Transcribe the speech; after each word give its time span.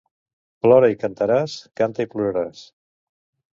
Plora 0.65 0.89
i 0.93 0.97
cantaràs; 1.03 1.59
canta 1.81 2.07
i 2.09 2.11
ploraràs. 2.17 2.65